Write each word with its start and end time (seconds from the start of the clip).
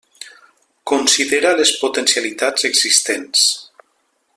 Considera 0.91 1.51
les 1.59 1.75
potencialitats 1.83 2.69
existents. 2.71 3.47